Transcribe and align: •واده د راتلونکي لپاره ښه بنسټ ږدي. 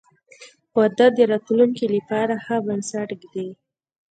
•واده 0.75 1.07
د 1.17 1.19
راتلونکي 1.31 1.85
لپاره 1.95 2.33
ښه 2.43 2.55
بنسټ 2.65 3.09
ږدي. 3.21 3.49